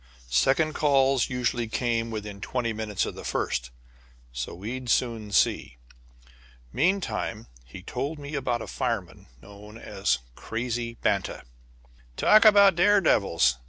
Second 0.31 0.73
calls 0.73 1.29
usually 1.29 1.67
came 1.67 2.09
within 2.09 2.41
twenty 2.41 2.73
minutes 2.73 3.05
of 3.05 3.13
the 3.13 3.23
first, 3.23 3.69
so 4.31 4.55
we'd 4.55 4.89
soon 4.89 5.31
see. 5.31 5.77
Meantime, 6.73 7.45
he 7.65 7.83
told 7.83 8.17
me 8.17 8.33
about 8.33 8.63
a 8.63 8.67
fireman 8.67 9.27
known 9.43 9.77
as 9.77 10.17
"Crazy" 10.33 10.95
Banta. 11.03 11.43
"Talk 12.17 12.45
about 12.45 12.73
daredevils!" 12.75 13.59